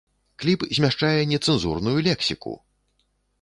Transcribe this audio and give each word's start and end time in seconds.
Кліп 0.43 0.63
змяшчае 0.77 1.21
нецэнзурную 1.33 1.95
лексіку! 2.09 2.55